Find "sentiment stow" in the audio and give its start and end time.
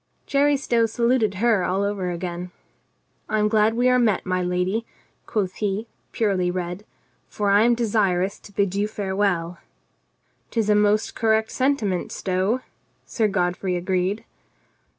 11.51-12.61